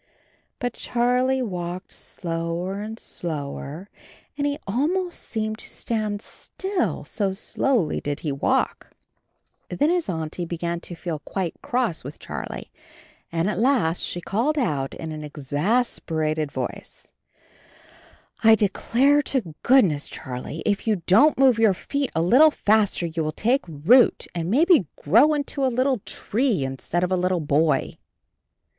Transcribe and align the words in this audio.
But 0.57 0.73
Charlie 0.73 1.43
walked 1.43 1.93
slower 1.93 2.81
and 2.81 2.97
slower 2.97 3.87
and 4.35 4.47
he 4.47 4.57
almost 4.65 5.19
seemed 5.21 5.59
to 5.59 5.69
stand 5.69 6.23
still, 6.23 7.05
so 7.05 7.33
slowly 7.33 8.01
did 8.01 8.21
he 8.21 8.31
walk. 8.31 8.87
ANB 8.89 8.89
HIS 8.89 8.89
KITTEN 8.89 9.69
TOPSY 9.69 9.77
41 9.77 9.77
Then 9.77 9.95
his 9.95 10.09
Auntie 10.25 10.45
began 10.45 10.79
to 10.79 10.95
feel 10.95 11.19
quite 11.19 11.53
cross 11.61 12.03
with 12.03 12.17
Charlie 12.17 12.71
and 13.31 13.47
at 13.47 13.59
last 13.59 13.99
she 14.01 14.19
called 14.21 14.57
out 14.57 14.95
in 14.95 15.11
an 15.11 15.23
ex 15.23 15.53
as 15.53 15.99
per 15.99 16.23
a 16.23 16.33
ted 16.33 16.51
voice, 16.51 17.11
'T 18.43 18.55
declare 18.55 19.21
to 19.21 19.53
goodness, 19.61 20.07
Charlie, 20.09 20.63
if 20.65 20.87
you 20.87 21.03
don't 21.05 21.37
move 21.37 21.59
your 21.59 21.75
feet 21.75 22.09
a 22.15 22.23
little 22.23 22.49
faster 22.49 23.05
you 23.05 23.23
will 23.23 23.31
take 23.31 23.61
root, 23.67 24.25
and 24.33 24.49
maybe 24.49 24.87
grow 24.95 25.35
into 25.35 25.63
a 25.63 25.69
httle 25.69 26.03
tree 26.05 26.63
instead 26.63 27.03
of 27.03 27.11
a 27.11 27.15
little 27.15 27.39
boy." 27.39 27.99